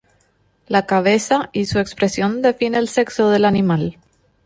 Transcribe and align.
La 0.67 0.87
cabeza 0.87 1.51
y 1.53 1.65
su 1.67 1.77
expresión 1.77 2.41
define 2.41 2.79
el 2.79 2.87
sexo 2.87 3.29
del 3.29 3.45
animal. 3.45 3.99